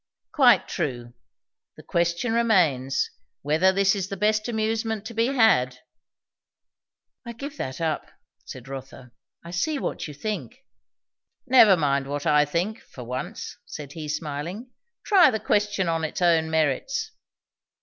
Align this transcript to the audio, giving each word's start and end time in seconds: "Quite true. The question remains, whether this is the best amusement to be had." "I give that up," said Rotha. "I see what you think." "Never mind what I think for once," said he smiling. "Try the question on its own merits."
"Quite 0.31 0.67
true. 0.67 1.13
The 1.77 1.83
question 1.83 2.33
remains, 2.33 3.11
whether 3.43 3.71
this 3.71 3.95
is 3.95 4.07
the 4.09 4.17
best 4.17 4.47
amusement 4.47 5.05
to 5.05 5.13
be 5.13 5.27
had." 5.27 5.77
"I 7.23 7.33
give 7.33 7.57
that 7.57 7.79
up," 7.79 8.09
said 8.43 8.67
Rotha. 8.67 9.11
"I 9.43 9.51
see 9.51 9.77
what 9.77 10.07
you 10.07 10.15
think." 10.15 10.65
"Never 11.45 11.77
mind 11.77 12.07
what 12.07 12.25
I 12.25 12.45
think 12.45 12.79
for 12.79 13.03
once," 13.03 13.57
said 13.67 13.91
he 13.93 14.09
smiling. 14.09 14.71
"Try 15.03 15.29
the 15.29 15.39
question 15.39 15.87
on 15.87 16.03
its 16.03 16.19
own 16.19 16.49
merits." 16.49 17.11